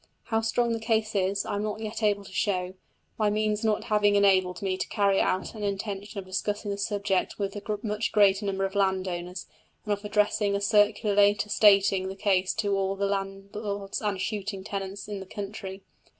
[0.23, 2.73] How strong the case is I am not yet able to show,
[3.19, 7.37] my means not having enabled me to carry out an intention of discussing the subject
[7.37, 9.45] with a much greater number of landowners,
[9.85, 14.63] and of addressing a circular later stating the case to all the landlords and shooting
[14.63, 15.83] tenants in the country.